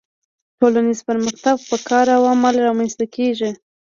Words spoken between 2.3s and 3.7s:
عمل رامنځته کیږي